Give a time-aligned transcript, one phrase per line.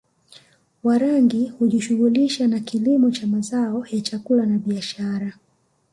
[0.83, 5.33] Warangi hujishughulisha na kilimo cha mazao ya chakula na biashara